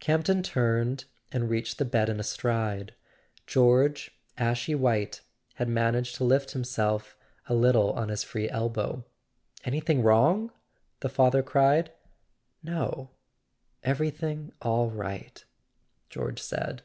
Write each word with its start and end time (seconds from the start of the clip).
Campton 0.00 0.42
turned 0.42 1.04
and 1.30 1.48
reached 1.48 1.78
the 1.78 1.84
bed 1.84 2.08
in 2.08 2.18
a 2.18 2.24
stride. 2.24 2.94
George, 3.46 4.10
ashy 4.36 4.74
white, 4.74 5.20
had 5.54 5.68
managed 5.68 6.16
to 6.16 6.24
lift 6.24 6.50
himself 6.50 7.16
a 7.48 7.54
little 7.54 7.92
on 7.92 8.08
his 8.08 8.24
free 8.24 8.50
elbow. 8.50 9.04
"Anything 9.62 10.02
wrong?" 10.02 10.50
the 10.98 11.08
father 11.08 11.44
cried. 11.44 11.92
"No; 12.60 13.10
everything 13.84 14.50
all 14.60 14.90
right," 14.90 15.44
George 16.10 16.42
said. 16.42 16.82